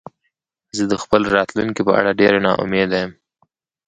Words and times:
زه 0.77 0.83
د 0.91 0.93
خپل 1.03 1.21
راتلونکې 1.35 1.81
په 1.87 1.91
اړه 1.99 2.17
ډېره 2.19 2.39
نا 2.45 2.51
امیده 2.63 2.97
یم 3.03 3.11